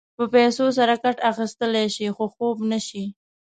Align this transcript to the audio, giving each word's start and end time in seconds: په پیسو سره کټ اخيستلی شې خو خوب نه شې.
په 0.17 0.23
پیسو 0.33 0.65
سره 0.77 0.93
کټ 1.03 1.17
اخيستلی 1.31 1.85
شې 1.95 2.07
خو 2.15 2.25
خوب 2.33 2.57
نه 2.71 2.79
شې. 2.87 3.03